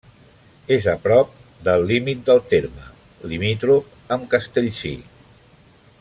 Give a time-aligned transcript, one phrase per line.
[0.75, 1.35] És a prop
[1.67, 2.87] del límit del terme,
[3.33, 4.97] limítrof amb Castellcir.